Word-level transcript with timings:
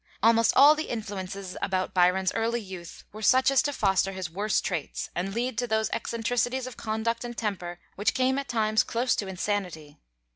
Almost 0.23 0.53
all 0.55 0.73
the 0.73 0.89
influences 0.89 1.55
about 1.61 1.93
Byron's 1.93 2.33
early 2.33 2.59
youth 2.59 3.03
were 3.13 3.21
such 3.21 3.51
as 3.51 3.61
to 3.61 3.71
foster 3.71 4.13
his 4.13 4.31
worst 4.31 4.65
traits, 4.65 5.11
and 5.13 5.35
lead 5.35 5.59
to 5.59 5.67
those 5.67 5.91
eccentricities 5.91 6.65
of 6.65 6.75
conduct 6.75 7.23
and 7.23 7.37
temper 7.37 7.79
which 7.97 8.15
came 8.15 8.39
at 8.39 8.47
times 8.49 8.81
close 8.83 9.15
to 9.17 9.27
insanity. 9.27 9.99